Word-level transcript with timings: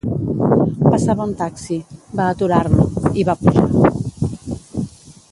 Passava 0.85 1.27
un 1.31 1.35
taxi, 1.41 1.77
va 2.21 2.29
aturar-lo, 2.35 2.87
hi 3.19 3.27
va 3.27 3.37
pujar. 3.43 3.67